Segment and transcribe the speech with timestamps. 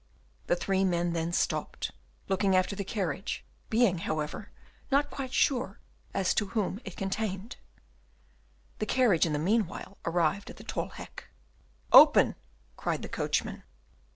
[0.47, 1.91] The three men then stopped,
[2.27, 4.49] looking after the carriage, being however
[4.91, 5.77] not yet quite sure
[6.11, 7.57] as to whom it contained.
[8.79, 11.25] The carriage in the meanwhile arrived at the Tol Hek.
[11.93, 12.33] "Open!"
[12.77, 13.61] cried the coachman.